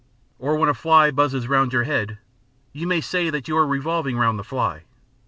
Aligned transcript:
Or 0.39 0.55
when 0.57 0.67
a 0.67 0.73
fly 0.73 1.11
buzzes 1.11 1.47
round 1.47 1.71
your 1.73 1.83
head, 1.83 2.17
you 2.73 2.87
may 2.87 3.01
say 3.01 3.29
that 3.29 3.47
you 3.47 3.55
are 3.55 3.67
revolving 3.67 4.17
round 4.17 4.39
the 4.39 4.43
fly. 4.43 4.81